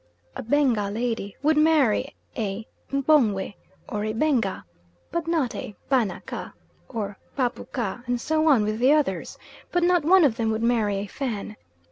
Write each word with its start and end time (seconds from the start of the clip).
A 0.35 0.41
Benga 0.41 0.89
lady 0.89 1.35
would 1.43 1.57
marry 1.57 2.15
a 2.35 2.65
M'pongwe, 2.91 3.53
or 3.87 4.03
a 4.03 4.13
Benga, 4.13 4.65
but 5.11 5.27
not 5.27 5.53
a 5.53 5.75
Banaka, 5.91 6.53
or 6.89 7.19
Bapuka; 7.35 8.03
and 8.07 8.19
so 8.19 8.47
on 8.47 8.63
with 8.63 8.79
the 8.79 8.91
others; 8.93 9.37
but 9.71 9.83
not 9.83 10.03
one 10.03 10.25
of 10.25 10.37
them 10.37 10.49
would 10.49 10.63
marry 10.63 10.95
a 10.95 11.05
Fan. 11.05 11.55